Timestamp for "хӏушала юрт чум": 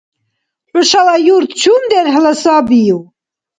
0.71-1.81